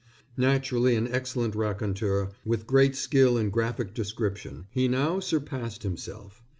[0.35, 6.41] Naturally an excellent raconteur, with great skill in graphic description, he now surpassed himself.